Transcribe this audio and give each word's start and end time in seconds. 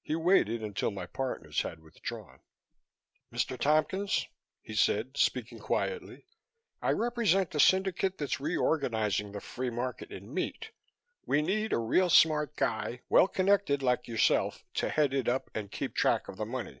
He 0.00 0.16
waited 0.16 0.62
until 0.62 0.90
my 0.90 1.04
partners 1.04 1.60
had 1.60 1.80
withdrawn. 1.82 2.40
"Mr. 3.30 3.60
Tompkins," 3.60 4.26
he 4.62 4.74
said, 4.74 5.18
speaking 5.18 5.58
quietly, 5.58 6.24
"I 6.80 6.92
represent 6.92 7.54
a 7.54 7.60
syndicate 7.60 8.16
that's 8.16 8.40
reorganizing 8.40 9.32
the 9.32 9.42
free 9.42 9.68
market 9.68 10.10
in 10.10 10.32
meat. 10.32 10.70
We 11.26 11.42
need 11.42 11.74
a 11.74 11.78
real 11.78 12.08
smart 12.08 12.56
guy, 12.56 13.02
well 13.10 13.28
connected, 13.28 13.82
like 13.82 14.08
yourself, 14.08 14.64
to 14.76 14.88
head 14.88 15.12
it 15.12 15.28
up 15.28 15.50
and 15.54 15.70
keep 15.70 15.94
track 15.94 16.28
of 16.28 16.38
the 16.38 16.46
money. 16.46 16.80